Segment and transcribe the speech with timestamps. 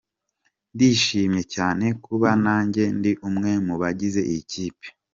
[0.73, 4.87] ndishimye cyane kuba nanjye ndi umwe mu bagize iyi kipe.